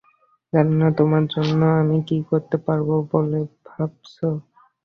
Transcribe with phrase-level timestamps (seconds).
[0.53, 4.27] জানি না তোমার জন্য আমি কী করতে পারবো বলে ভাবছো।